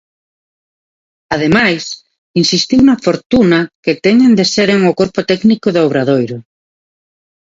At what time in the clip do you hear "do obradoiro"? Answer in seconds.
5.71-6.37